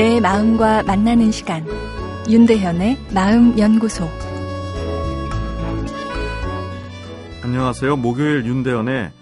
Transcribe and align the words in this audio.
내 0.00 0.18
마음과 0.18 0.84
만나는 0.84 1.30
시간 1.30 1.62
윤대현의 2.26 3.08
마음 3.12 3.58
연구소 3.58 4.08
안녕하세요. 7.42 7.98
목요일 7.98 8.46
윤대현의 8.46 9.12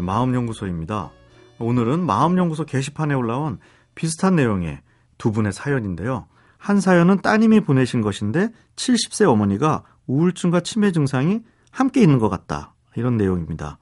마음 0.00 0.36
연구소입니다. 0.36 1.10
오늘은 1.58 2.06
마음 2.06 2.38
연구소 2.38 2.66
게시판에 2.66 3.14
올라온 3.14 3.58
비슷한 3.96 4.36
내용의 4.36 4.78
두 5.18 5.32
분의 5.32 5.52
사연인데요. 5.52 6.28
한 6.56 6.80
사연은 6.80 7.20
따님이 7.20 7.58
보내신 7.62 8.00
것인데 8.00 8.50
70세 8.76 9.28
어머니가 9.28 9.82
우울증과 10.06 10.60
치매 10.60 10.92
증상이 10.92 11.40
함께 11.72 12.00
있는 12.00 12.20
것 12.20 12.28
같다. 12.28 12.74
이런 12.94 13.16
내용입니다. 13.16 13.78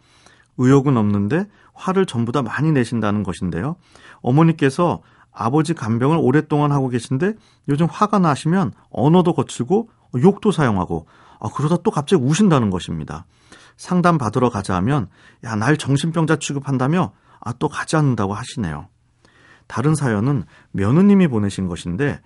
의욕은 0.57 0.97
없는데 0.97 1.49
화를 1.75 2.07
전부 2.07 2.33
다 2.33 2.41
많이 2.41 2.73
내신다는 2.73 3.25
것인데요. 3.25 3.77
어머니께서 4.23 5.03
아버지 5.39 5.75
간병을 5.75 6.17
오랫동안 6.19 6.73
하고 6.73 6.89
계신데 6.89 7.35
요즘 7.69 7.87
화가 7.91 8.19
나시면 8.19 8.73
언어도 8.91 9.35
거칠고 9.35 9.91
욕도 10.23 10.51
사용하고 10.51 11.07
아, 11.39 11.49
그러다 11.55 11.77
또 11.85 11.91
갑자기 11.91 12.23
우신다는 12.23 12.71
것입니다. 12.71 13.27
상담 13.77 14.17
받으러 14.17 14.49
가자 14.49 14.75
하면 14.77 15.09
야, 15.45 15.55
날 15.55 15.77
정신병자 15.77 16.37
취급한다며 16.37 17.13
아, 17.41 17.53
또 17.53 17.69
가지 17.69 17.97
않는다고 17.97 18.33
하시네요. 18.33 18.89
다른 19.67 19.95
사연은 19.95 20.45
며느님이 20.73 21.29
보내신 21.29 21.69
것인데 21.69 22.21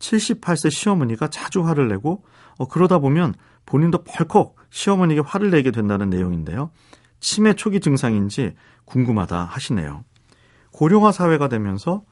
78세 0.00 0.72
시어머니가 0.72 1.28
자주 1.28 1.64
화를 1.64 1.86
내고 1.88 2.24
어, 2.58 2.66
그러다 2.66 2.98
보면 2.98 3.34
본인도 3.64 4.02
벌컥 4.02 4.56
시어머니에게 4.70 5.22
화를 5.24 5.50
내게 5.50 5.70
된다는 5.70 6.10
내용인데요. 6.10 6.70
치매 7.20 7.54
초기 7.54 7.78
증상인지 7.78 8.54
궁금하다 8.86 9.44
하시네요. 9.44 10.04
고령화 10.72 11.12
사회가 11.12 11.48
되면서 11.48 12.02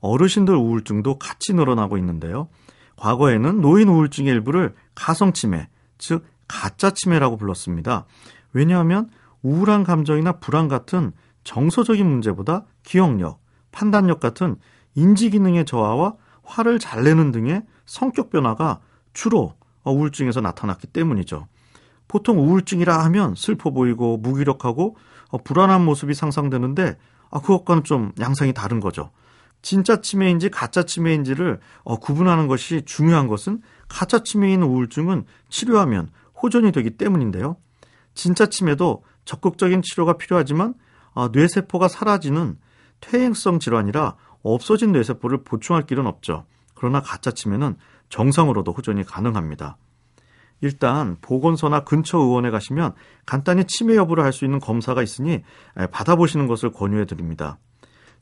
어르신들 0.00 0.54
우울증도 0.54 1.18
같이 1.18 1.54
늘어나고 1.54 1.98
있는데요. 1.98 2.48
과거에는 2.96 3.60
노인 3.60 3.88
우울증의 3.88 4.32
일부를 4.32 4.74
가성치매, 4.94 5.68
즉 5.98 6.24
가짜 6.48 6.90
치매라고 6.90 7.36
불렀습니다. 7.36 8.06
왜냐하면 8.52 9.08
우울한 9.42 9.84
감정이나 9.84 10.32
불안 10.32 10.68
같은 10.68 11.12
정서적인 11.44 12.06
문제보다 12.06 12.64
기억력, 12.82 13.40
판단력 13.72 14.20
같은 14.20 14.56
인지 14.94 15.30
기능의 15.30 15.64
저하와 15.64 16.14
화를 16.42 16.78
잘 16.78 17.04
내는 17.04 17.30
등의 17.32 17.62
성격 17.86 18.30
변화가 18.30 18.80
주로 19.12 19.54
우울증에서 19.84 20.40
나타났기 20.40 20.88
때문이죠. 20.88 21.46
보통 22.08 22.38
우울증이라 22.38 23.04
하면 23.04 23.34
슬퍼 23.36 23.70
보이고 23.70 24.16
무기력하고 24.16 24.96
불안한 25.44 25.84
모습이 25.84 26.12
상상되는데 26.14 26.96
아, 27.30 27.40
그것과는 27.40 27.84
좀 27.84 28.12
양상이 28.18 28.52
다른 28.52 28.80
거죠. 28.80 29.10
진짜 29.62 30.00
치매인지 30.00 30.48
가짜 30.48 30.84
치매인지를 30.84 31.60
어, 31.84 31.96
구분하는 31.96 32.46
것이 32.46 32.82
중요한 32.84 33.26
것은 33.26 33.60
가짜 33.88 34.22
치매인 34.22 34.62
우울증은 34.62 35.24
치료하면 35.48 36.10
호전이 36.42 36.72
되기 36.72 36.90
때문인데요. 36.90 37.56
진짜 38.14 38.46
치매도 38.46 39.04
적극적인 39.24 39.82
치료가 39.82 40.14
필요하지만 40.14 40.74
어, 41.12 41.28
뇌세포가 41.28 41.88
사라지는 41.88 42.58
퇴행성 43.00 43.58
질환이라 43.58 44.16
없어진 44.42 44.92
뇌세포를 44.92 45.44
보충할 45.44 45.84
길은 45.84 46.06
없죠. 46.06 46.46
그러나 46.74 47.00
가짜 47.00 47.30
치매는 47.30 47.76
정상으로도 48.08 48.72
호전이 48.72 49.04
가능합니다. 49.04 49.76
일단 50.62 51.16
보건소나 51.20 51.84
근처 51.84 52.18
의원에 52.18 52.50
가시면 52.50 52.94
간단히 53.24 53.64
치매 53.64 53.96
여부를 53.96 54.24
알수 54.24 54.44
있는 54.44 54.58
검사가 54.60 55.02
있으니 55.02 55.42
받아보시는 55.90 56.46
것을 56.46 56.70
권유해 56.70 57.06
드립니다. 57.06 57.58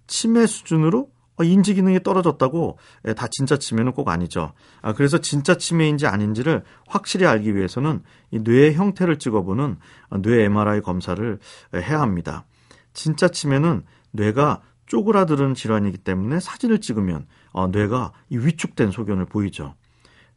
치매 0.07 0.47
수준으로 0.47 1.03
어, 1.03 1.18
인지 1.45 1.75
기능이 1.75 2.03
떨어졌다고 2.03 2.79
다 3.17 3.29
진짜 3.31 3.57
치매는 3.57 3.93
꼭 3.93 4.09
아니죠. 4.09 4.53
아, 4.83 4.93
그래서 4.93 5.19
진짜 5.19 5.55
치매인지 5.55 6.07
아닌지를 6.07 6.65
확실히 6.87 7.27
알기 7.27 7.55
위해서는 7.55 8.03
이 8.31 8.41
뇌의 8.41 8.75
형태를 8.75 9.19
찍어보는 9.19 9.77
뇌 10.23 10.45
MRI 10.45 10.81
검사를 10.81 11.39
해야 11.75 12.01
합니다. 12.01 12.45
진짜 12.93 13.29
치매는 13.29 13.83
뇌가 14.11 14.63
쪼그라드는 14.87 15.55
질환이기 15.55 15.99
때문에 15.99 16.41
사진을 16.41 16.81
찍으면 16.81 17.27
어, 17.53 17.69
뇌가 17.69 18.13
위축된 18.31 18.91
소견을 18.91 19.27
보이죠. 19.27 19.75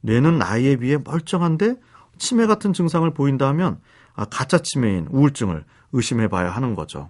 뇌는 0.02 0.38
나이에 0.38 0.76
비해 0.78 0.98
멀쩡한데 1.04 1.76
치매 2.18 2.46
같은 2.46 2.74
증상을 2.74 3.12
보인다 3.14 3.48
하면 3.50 3.80
아, 4.14 4.26
가짜 4.26 4.60
치매인 4.60 5.08
우울증을 5.10 5.64
의심해 5.94 6.28
봐야 6.28 6.50
하는 6.50 6.76
거죠. 6.76 7.10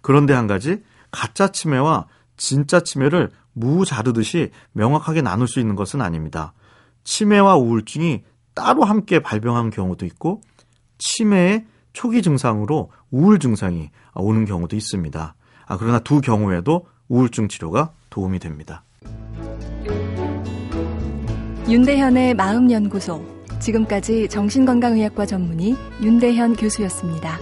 그런데 0.00 0.32
한 0.32 0.46
가지 0.46 0.82
가짜 1.10 1.48
치매와 1.48 2.06
진짜 2.40 2.80
치매를 2.80 3.30
무 3.52 3.84
자르듯이 3.84 4.50
명확하게 4.72 5.20
나눌 5.20 5.46
수 5.46 5.60
있는 5.60 5.76
것은 5.76 6.00
아닙니다. 6.00 6.54
치매와 7.04 7.56
우울증이 7.56 8.22
따로 8.54 8.84
함께 8.84 9.20
발병한 9.20 9.68
경우도 9.70 10.06
있고 10.06 10.40
치매의 10.98 11.66
초기 11.92 12.22
증상으로 12.22 12.90
우울 13.10 13.38
증상이 13.38 13.90
오는 14.14 14.46
경우도 14.46 14.74
있습니다. 14.74 15.34
아, 15.66 15.76
그러나 15.76 15.98
두 15.98 16.20
경우에도 16.20 16.86
우울증 17.08 17.46
치료가 17.48 17.92
도움이 18.08 18.38
됩니다. 18.38 18.84
윤대현의 21.68 22.34
마음연구소. 22.34 23.22
지금까지 23.60 24.28
정신건강의학과 24.28 25.26
전문의 25.26 25.76
윤대현 26.02 26.56
교수였습니다. 26.56 27.38